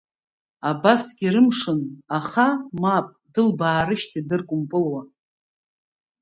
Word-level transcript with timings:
Абасгьы 0.69 1.27
рымшын, 1.33 1.79
аха, 2.17 2.47
мап, 2.81 3.07
дылбаарышьҭит 3.33 4.25
дыркәымпылуа. 4.29 5.01